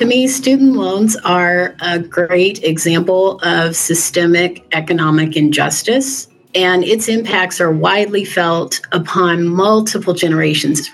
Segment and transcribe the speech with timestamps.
[0.00, 7.60] To me, student loans are a great example of systemic economic injustice, and its impacts
[7.60, 10.88] are widely felt upon multiple generations.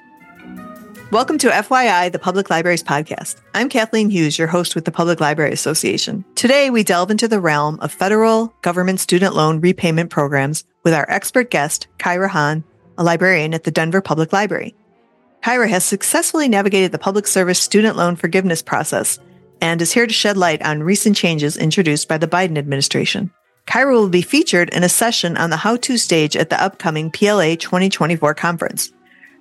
[1.13, 3.37] Welcome to FYI, the Public Libraries Podcast.
[3.55, 6.25] I'm Kathleen Hughes, your host with the Public Library Association.
[6.35, 11.09] Today, we delve into the realm of federal government student loan repayment programs with our
[11.09, 12.65] expert guest, Kyra Hahn,
[12.99, 14.75] a librarian at the Denver Public Library.
[15.47, 19.21] Kyra has successfully navigated the public service student loan forgiveness process
[19.61, 23.31] and is here to shed light on recent changes introduced by the Biden administration.
[23.65, 27.13] Kyra will be featured in a session on the how to stage at the upcoming
[27.13, 28.93] PLA 2024 conference.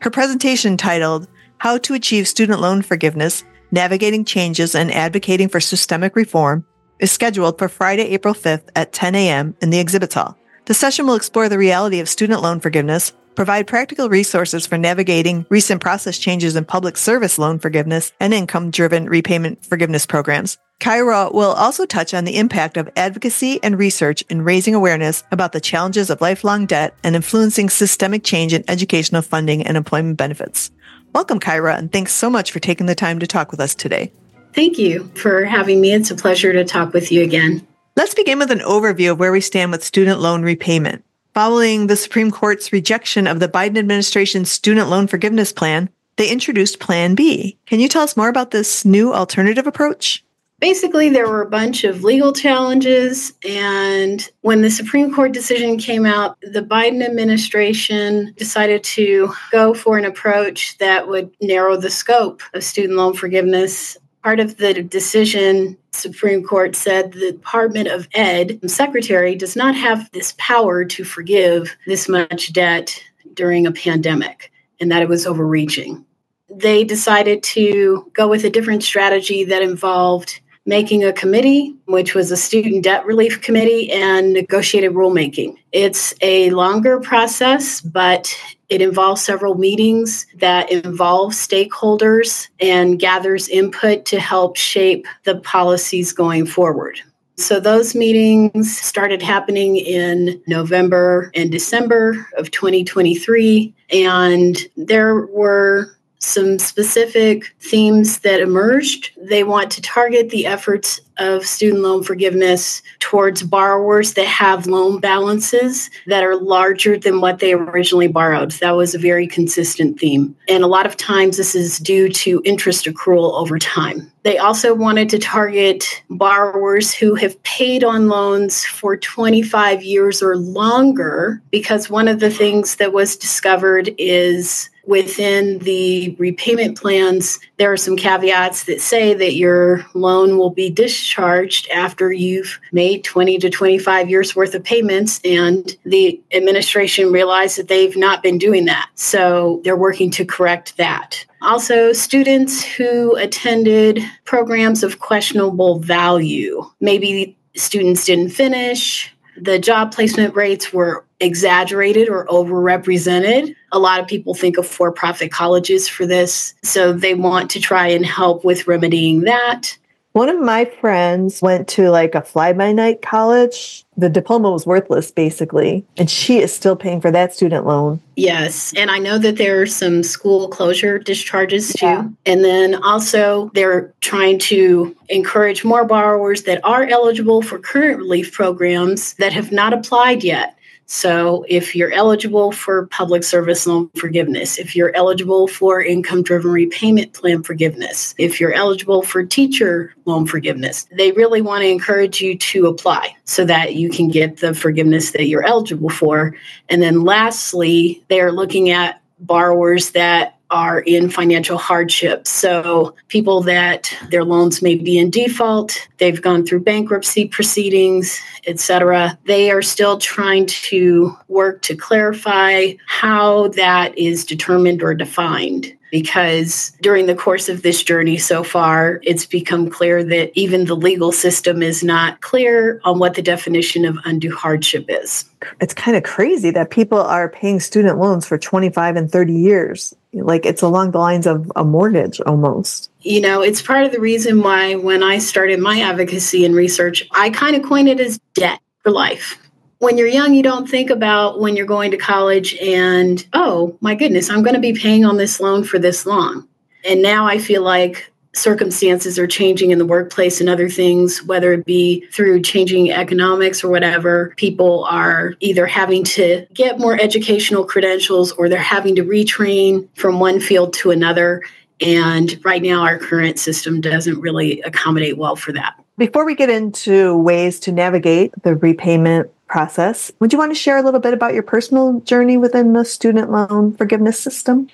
[0.01, 1.27] Her presentation titled
[1.57, 6.63] How to Achieve Student Loan Forgiveness, Navigating Changes and Advocating for Systemic Reform
[6.99, 9.55] is scheduled for Friday, April 5th at 10 a.m.
[9.59, 10.37] in the exhibit hall.
[10.65, 15.45] The session will explore the reality of student loan forgiveness, provide practical resources for navigating
[15.49, 20.57] recent process changes in public service loan forgiveness and income driven repayment forgiveness programs.
[20.79, 25.51] Kyra will also touch on the impact of advocacy and research in raising awareness about
[25.51, 30.71] the challenges of lifelong debt and influencing systemic change in educational funding and employment benefits.
[31.13, 34.11] Welcome, Kyra, and thanks so much for taking the time to talk with us today.
[34.53, 35.93] Thank you for having me.
[35.93, 37.65] It's a pleasure to talk with you again.
[37.95, 41.05] Let's begin with an overview of where we stand with student loan repayment.
[41.35, 46.79] Following the Supreme Court's rejection of the Biden administration's student loan forgiveness plan, they introduced
[46.79, 47.57] Plan B.
[47.65, 50.23] Can you tell us more about this new alternative approach?
[50.61, 53.33] Basically, there were a bunch of legal challenges.
[53.45, 59.97] And when the Supreme Court decision came out, the Biden administration decided to go for
[59.97, 65.77] an approach that would narrow the scope of student loan forgiveness part of the decision
[65.93, 71.77] supreme court said the department of ed secretary does not have this power to forgive
[71.85, 72.99] this much debt
[73.35, 76.05] during a pandemic and that it was overreaching.
[76.49, 82.31] They decided to go with a different strategy that involved making a committee, which was
[82.31, 85.55] a student debt relief committee, and negotiated rulemaking.
[85.71, 88.35] It's a longer process, but
[88.69, 96.11] it involves several meetings that involve stakeholders and gathers input to help shape the policies
[96.11, 96.99] going forward.
[97.37, 103.73] So those meetings started happening in November and December of 2023.
[103.91, 105.95] And there were
[106.25, 109.11] some specific themes that emerged.
[109.17, 114.99] They want to target the efforts of student loan forgiveness towards borrowers that have loan
[114.99, 118.51] balances that are larger than what they originally borrowed.
[118.53, 120.35] That was a very consistent theme.
[120.49, 124.11] And a lot of times this is due to interest accrual over time.
[124.23, 130.35] They also wanted to target borrowers who have paid on loans for 25 years or
[130.35, 137.71] longer because one of the things that was discovered is within the repayment plans, there
[137.71, 143.37] are some caveats that say that your loan will be discharged after you've made 20
[143.39, 145.19] to 25 years worth of payments.
[145.23, 148.89] And the administration realized that they've not been doing that.
[148.95, 151.25] So they're working to correct that.
[151.41, 156.63] Also, students who attended programs of questionable value.
[156.79, 163.55] Maybe students didn't finish, the job placement rates were exaggerated or overrepresented.
[163.75, 166.55] A lot of people think of for profit colleges for this.
[166.63, 169.77] So they want to try and help with remedying that.
[170.13, 173.83] One of my friends went to like a fly by night college.
[173.97, 177.99] The diploma was worthless, basically, and she is still paying for that student loan.
[178.15, 178.73] Yes.
[178.77, 181.85] And I know that there are some school closure discharges too.
[181.85, 182.07] Yeah.
[182.25, 188.31] And then also, they're trying to encourage more borrowers that are eligible for current relief
[188.31, 190.57] programs that have not applied yet
[190.87, 196.51] so, if you're eligible for public service loan forgiveness, if you're eligible for income driven
[196.51, 202.21] repayment plan forgiveness, if you're eligible for teacher loan forgiveness, they really want to encourage
[202.21, 206.35] you to apply so that you can get the forgiveness that you're eligible for.
[206.69, 212.27] And then, lastly, they are looking at borrowers that are in financial hardship.
[212.27, 219.17] So, people that their loans may be in default, they've gone through bankruptcy proceedings, etc.
[219.25, 226.73] They are still trying to work to clarify how that is determined or defined because
[226.81, 231.13] during the course of this journey so far, it's become clear that even the legal
[231.13, 235.23] system is not clear on what the definition of undue hardship is.
[235.61, 239.95] It's kind of crazy that people are paying student loans for 25 and 30 years.
[240.23, 242.89] Like it's along the lines of a mortgage almost.
[243.01, 247.07] You know, it's part of the reason why when I started my advocacy and research,
[247.11, 249.37] I kind of coined it as debt for life
[249.79, 253.95] when you're young, you don't think about when you're going to college and, oh my
[253.95, 256.47] goodness, I'm going to be paying on this loan for this long.
[256.83, 261.53] And now I feel like circumstances are changing in the workplace and other things, whether
[261.53, 267.65] it be through changing economics or whatever, people are either having to get more educational
[267.65, 271.41] credentials or they're having to retrain from one field to another.
[271.81, 275.75] And right now, our current system doesn't really accommodate well for that.
[275.97, 280.77] Before we get into ways to navigate the repayment process, would you want to share
[280.77, 284.67] a little bit about your personal journey within the student loan forgiveness system?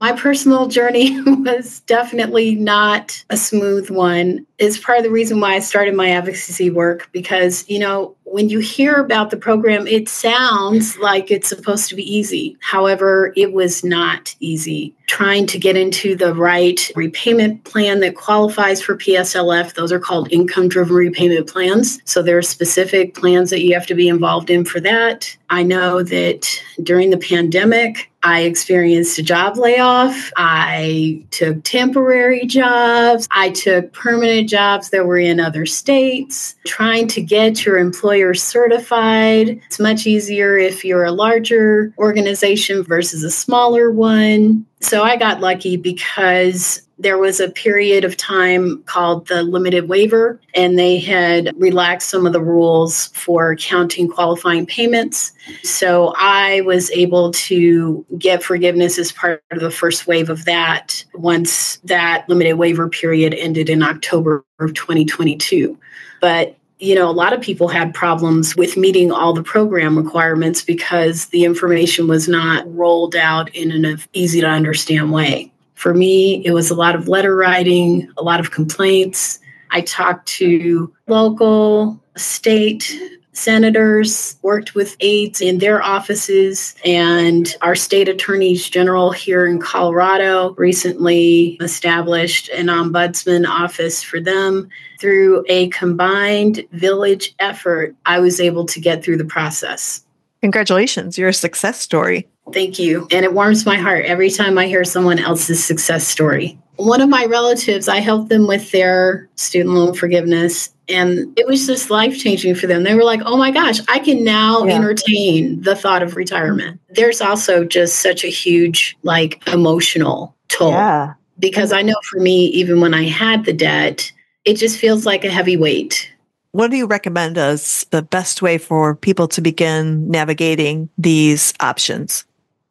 [0.00, 4.46] My personal journey was definitely not a smooth one.
[4.58, 8.48] It's part of the reason why I started my advocacy work because, you know, when
[8.48, 12.56] you hear about the program, it sounds like it's supposed to be easy.
[12.60, 14.94] However, it was not easy.
[15.06, 20.30] Trying to get into the right repayment plan that qualifies for PSLF, those are called
[20.30, 22.00] income driven repayment plans.
[22.04, 25.34] So there are specific plans that you have to be involved in for that.
[25.50, 30.32] I know that during the pandemic, I experienced a job layoff.
[30.36, 33.28] I took temporary jobs.
[33.30, 36.56] I took permanent jobs that were in other states.
[36.66, 37.78] Trying to get your
[38.18, 39.60] employer certified.
[39.66, 44.66] It's much easier if you're a larger organization versus a smaller one.
[44.80, 50.40] So I got lucky because there was a period of time called the limited waiver,
[50.54, 55.32] and they had relaxed some of the rules for counting qualifying payments.
[55.62, 61.04] So I was able to get forgiveness as part of the first wave of that
[61.14, 65.78] once that limited waiver period ended in October of 2022.
[66.20, 70.62] But you know, a lot of people had problems with meeting all the program requirements
[70.62, 75.52] because the information was not rolled out in an easy to understand way.
[75.74, 79.40] For me, it was a lot of letter writing, a lot of complaints.
[79.70, 82.98] I talked to local, state
[83.38, 90.54] senators, worked with aides in their offices, and our state attorneys general here in Colorado
[90.54, 94.68] recently established an ombudsman office for them.
[95.00, 100.04] Through a combined village effort, I was able to get through the process.
[100.42, 102.28] Congratulations, you're a success story.
[102.52, 103.06] Thank you.
[103.10, 106.58] And it warms my heart every time I hear someone else's success story.
[106.76, 111.66] One of my relatives, I helped them with their student loan forgiveness, and it was
[111.66, 112.82] just life changing for them.
[112.82, 114.74] They were like, oh my gosh, I can now yeah.
[114.74, 116.80] entertain the thought of retirement.
[116.90, 120.70] There's also just such a huge, like, emotional toll.
[120.70, 121.14] Yeah.
[121.38, 124.12] Because I know for me, even when I had the debt,
[124.44, 126.10] it just feels like a heavy weight.
[126.52, 132.24] What do you recommend as the best way for people to begin navigating these options?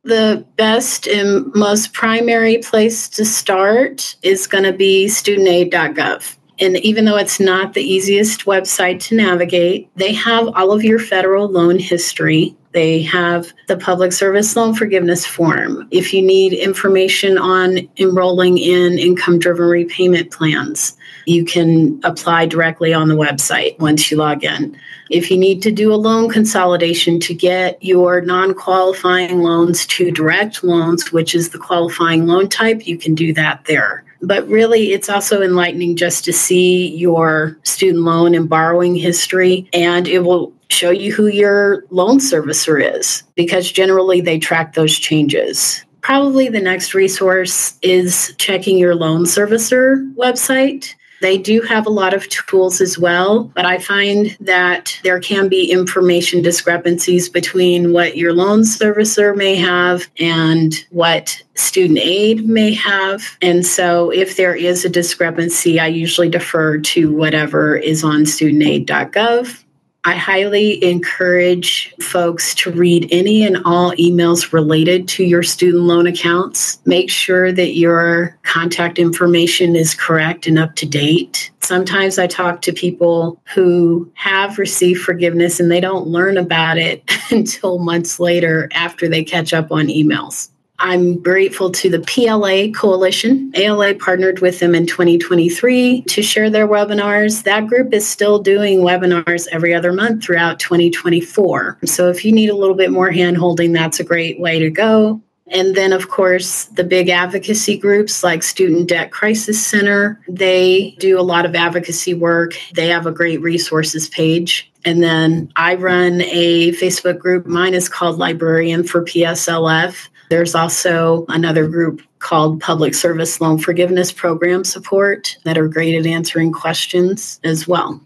[0.03, 6.36] The best and most primary place to start is going to be studentaid.gov.
[6.59, 10.99] And even though it's not the easiest website to navigate, they have all of your
[10.99, 12.55] federal loan history.
[12.71, 15.87] They have the public service loan forgiveness form.
[15.91, 22.93] If you need information on enrolling in income driven repayment plans, you can apply directly
[22.93, 24.77] on the website once you log in.
[25.09, 30.11] If you need to do a loan consolidation to get your non qualifying loans to
[30.11, 34.03] direct loans, which is the qualifying loan type, you can do that there.
[34.21, 40.07] But really, it's also enlightening just to see your student loan and borrowing history, and
[40.07, 45.83] it will show you who your loan servicer is because generally they track those changes.
[46.01, 50.93] Probably the next resource is checking your loan servicer website.
[51.21, 55.47] They do have a lot of tools as well, but I find that there can
[55.49, 62.73] be information discrepancies between what your loan servicer may have and what student aid may
[62.73, 63.37] have.
[63.41, 69.63] And so if there is a discrepancy, I usually defer to whatever is on studentaid.gov
[70.07, 76.07] I highly encourage folks to read any and all emails related to your student loan
[76.07, 76.79] accounts.
[76.85, 81.51] Make sure that your contact information is correct and up to date.
[81.59, 87.03] Sometimes I talk to people who have received forgiveness and they don't learn about it
[87.29, 90.47] until months later after they catch up on emails.
[90.79, 93.51] I'm grateful to the PSLF Coalition.
[93.55, 97.43] ALA partnered with them in 2023 to share their webinars.
[97.43, 101.79] That group is still doing webinars every other month throughout 2024.
[101.85, 104.69] So if you need a little bit more hand holding, that's a great way to
[104.69, 105.21] go.
[105.49, 111.19] And then, of course, the big advocacy groups like Student Debt Crisis Center, they do
[111.19, 112.53] a lot of advocacy work.
[112.73, 114.71] They have a great resources page.
[114.83, 117.45] And then I run a Facebook group.
[117.45, 120.09] Mine is called Librarian for PSLF.
[120.29, 126.05] There's also another group called Public Service Loan Forgiveness Program Support that are great at
[126.05, 128.01] answering questions as well.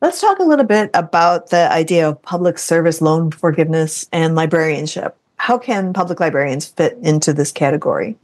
[0.00, 5.16] Let's talk a little bit about the idea of public service loan forgiveness and librarianship.
[5.36, 8.16] How can public librarians fit into this category?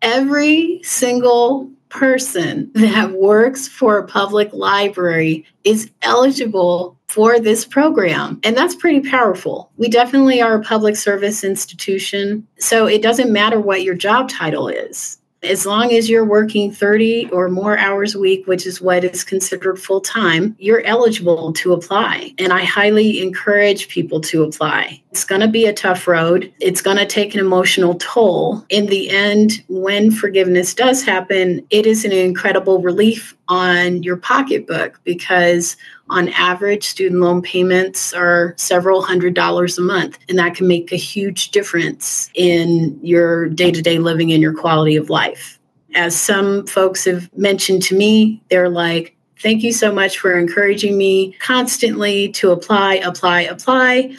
[0.00, 8.40] Every single person that works for a public library is eligible for this program.
[8.42, 9.70] And that's pretty powerful.
[9.76, 12.48] We definitely are a public service institution.
[12.58, 17.30] So it doesn't matter what your job title is as long as you're working 30
[17.30, 21.72] or more hours a week, which is what is considered full time, you're eligible to
[21.72, 22.32] apply.
[22.38, 25.01] And I highly encourage people to apply.
[25.12, 26.50] It's going to be a tough road.
[26.58, 28.64] It's going to take an emotional toll.
[28.70, 34.98] In the end, when forgiveness does happen, it is an incredible relief on your pocketbook
[35.04, 35.76] because
[36.08, 40.90] on average, student loan payments are several hundred dollars a month, and that can make
[40.92, 45.58] a huge difference in your day to day living and your quality of life.
[45.94, 50.96] As some folks have mentioned to me, they're like, Thank you so much for encouraging
[50.96, 54.16] me constantly to apply, apply, apply.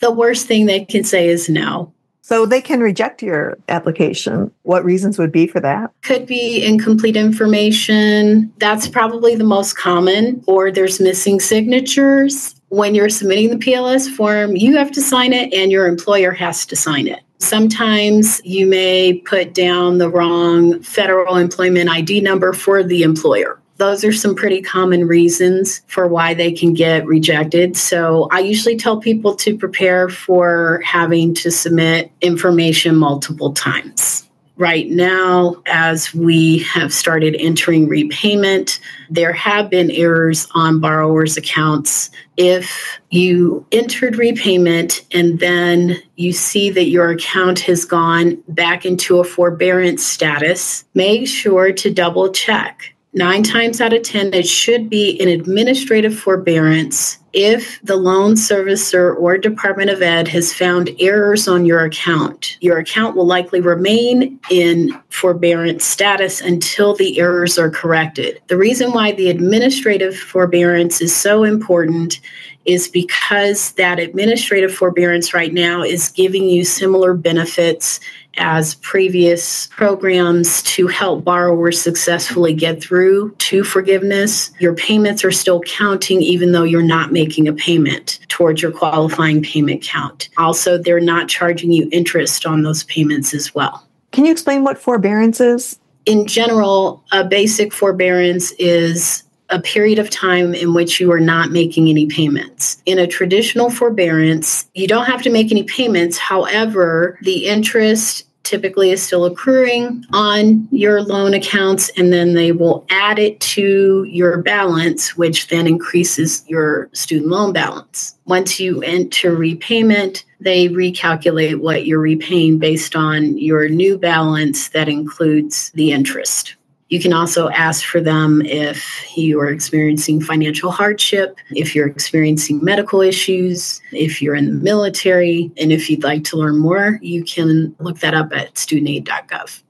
[0.00, 1.92] The worst thing they can say is no.
[2.22, 4.50] So they can reject your application.
[4.62, 5.92] What reasons would be for that?
[6.02, 8.52] Could be incomplete information.
[8.58, 12.56] That's probably the most common, or there's missing signatures.
[12.68, 16.66] When you're submitting the PSLF form, you have to sign it and your employer has
[16.66, 17.20] to sign it.
[17.38, 24.04] Sometimes you may put down the wrong federal employment ID number for the employer those
[24.04, 27.76] are some pretty common reasons for why they can get rejected.
[27.76, 34.22] So I usually tell people to prepare for having to submit information multiple times.
[34.58, 38.80] Right now, as we have started entering repayment,
[39.10, 42.08] there have been errors on borrowers' accounts.
[42.38, 49.18] If you entered repayment and then you see that your account has gone back into
[49.18, 54.88] a forbearance status, make sure to double check nine times out of 10, it should
[54.88, 61.46] be an administrative forbearance if the loan servicer or Department of Ed has found errors
[61.46, 62.56] on your account.
[62.62, 68.40] Your account will likely remain in forbearance status until the errors are corrected.
[68.46, 72.20] The reason why the administrative forbearance is so important
[72.64, 78.00] is because that administrative forbearance right now is giving you similar benefits
[78.38, 84.50] as previous programs to help borrowers successfully get through to forgiveness.
[84.60, 89.42] Your payments are still counting even though you're not making a payment towards your qualifying
[89.42, 90.28] payment count.
[90.38, 93.86] Also, they're not charging you interest on those payments as well.
[94.12, 95.78] Can you explain what forbearance is?
[96.06, 101.50] In general, a basic forbearance is a period of time in which you are not
[101.50, 102.82] making any payments.
[102.86, 106.18] In a traditional forbearance, you don't have to make any payments.
[106.18, 112.86] However, the interest typically is still accruing on your loan accounts, and then they will
[112.90, 118.16] add it to your balance, which then increases your student loan balance.
[118.26, 124.88] Once you enter repayment, they recalculate what you're repaying based on your new balance that
[124.88, 126.54] includes the interest.
[126.88, 132.62] You can also ask for them if you are experiencing financial hardship, if you're experiencing
[132.62, 137.24] medical issues, if you're in the military, and if you'd like to learn more, you
[137.24, 139.62] can look that up at studentaid.gov.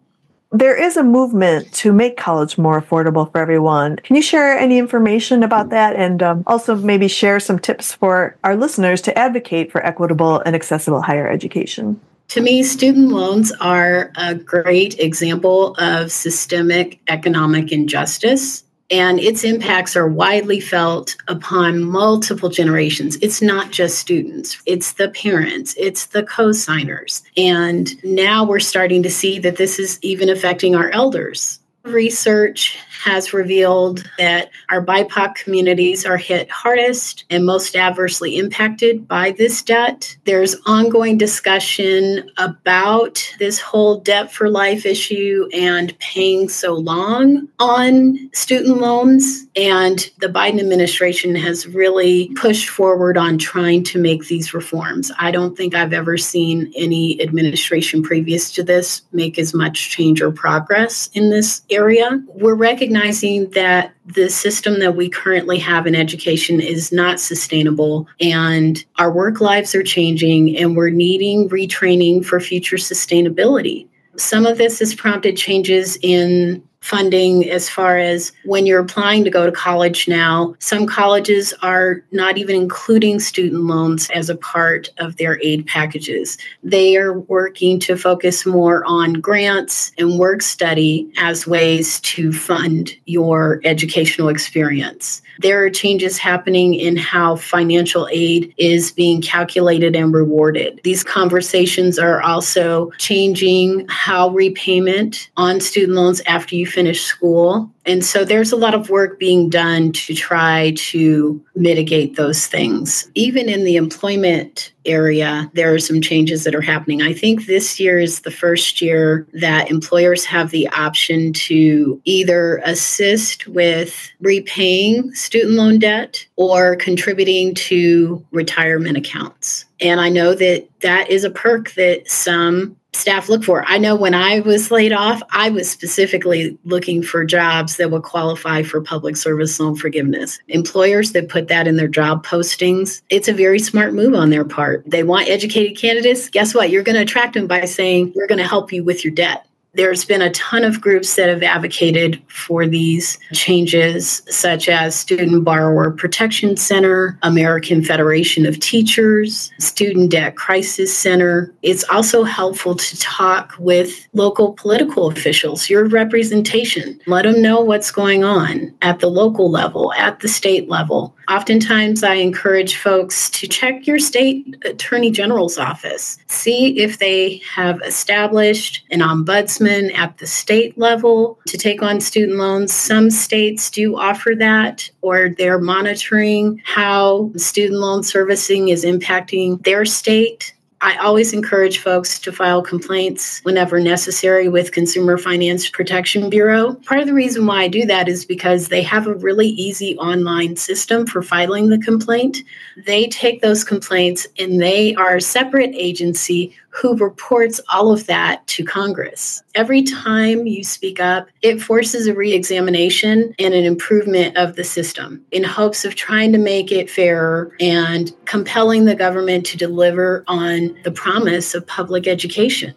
[0.53, 3.97] There is a movement to make college more affordable for everyone.
[3.97, 8.37] Can you share any information about that and um, also maybe share some tips for
[8.45, 12.01] our listeners to advocate for equitable and accessible higher education?
[12.29, 19.97] To me, student loans are a great example of systemic economic injustice, and its impacts
[19.97, 23.17] are widely felt upon multiple generations.
[23.23, 27.23] It's not just students, it's the parents, it's the co-signers.
[27.37, 31.61] And now we're starting to see that this is even affecting our elders.
[31.87, 39.31] Research has revealed that our BIPOC communities are hit hardest and most adversely impacted by
[39.33, 40.17] this debt.
[40.25, 48.31] There's ongoing discussion about this whole debt for life issue and paying so long on
[48.33, 49.47] student loans.
[49.55, 55.13] And the Biden administration has really pushed forward on trying to make these reforms.
[55.19, 60.21] I don't think I've ever seen any administration previous to this make as much change
[60.21, 62.23] or progress in this area.
[62.29, 68.85] We're recognizing that the system that we currently have in education is not sustainable and
[68.99, 73.87] our work lives are changing and we're needing retraining for future sustainability.
[74.17, 79.31] Some of this has prompted changes in funding as far as when you're applying to
[79.31, 80.55] go to college now.
[80.61, 86.39] Some colleges are not even including student loans as a part of their aid packages.
[86.63, 92.93] They are working to focus more on grants and work study as ways to fund
[93.07, 95.23] your educational experience.
[95.41, 100.81] There are changes happening in how financial aid is being calculated and rewarded.
[100.83, 107.71] These conversations are also changing how repayment on student loans after you finish school.
[107.87, 113.11] And so there's a lot of work being done to try to mitigate those things.
[113.15, 117.01] Even in the employment area, there are some changes that are happening.
[117.01, 122.59] I think this year is the first year that employers have the option to either
[122.59, 129.65] assist with repaying student loan debt or contributing to retirement accounts.
[129.81, 133.65] And I know that that is a perk that some staff look for.
[133.67, 138.03] I know when I was laid off, I was specifically looking for jobs that would
[138.03, 140.41] qualify for public service loan forgiveness.
[140.49, 144.45] Employers that put that in their job postings, it's a very smart move on their
[144.45, 144.83] part.
[144.87, 146.29] They want educated candidates.
[146.29, 146.71] Guess what?
[146.71, 149.46] You're going to attract them by saying, we're going to help you with your debt.
[149.77, 155.45] There's been a ton of groups that have advocated for these changes, such as Student
[155.45, 161.53] Borrower Protection Center, American Federation of Teachers, Student Debt Crisis Center.
[161.63, 166.99] It's also helpful to talk with local political officials, your representation.
[167.07, 171.16] Let them know what's going on at the local level, at the state level.
[171.29, 177.81] Oftentimes, I encourage folks to check your state attorney general's office, see if they have
[177.83, 182.73] established an ombudsman at the state level to take on student loans.
[182.73, 189.85] Some states do offer that, or they're monitoring how student loan servicing is impacting their
[189.85, 190.55] state.
[190.83, 196.75] I always encourage folks to file complaints whenever necessary with Consumer Finance Protection Bureau.
[196.87, 199.97] Part of the reason why I do that is because they have a really easy
[199.97, 202.39] online system for filing the complaint.
[202.77, 208.47] They take those complaints and they are a separate agency who reports all of that
[208.47, 209.43] to Congress.
[209.55, 214.65] Every time you speak up, it forces a re examination and an improvement of the
[214.65, 220.23] system in hopes of trying to make it fairer and compelling the government to deliver
[220.29, 222.75] on the promise of public education.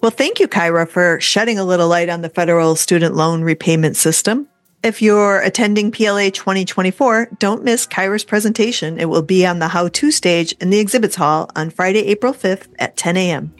[0.00, 3.96] Well, thank you, Kyra, for shedding a little light on the federal student loan repayment
[3.96, 4.48] system.
[4.82, 8.98] If you're attending PLA 2024, don't miss Kyra's presentation.
[8.98, 12.32] It will be on the how to stage in the exhibits hall on Friday, April
[12.32, 13.54] 5th at 10 a.m.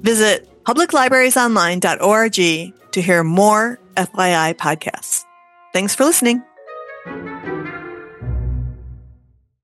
[0.00, 5.24] Visit publiclibrariesonline.org to hear more FYI podcasts.
[5.74, 6.42] Thanks for listening.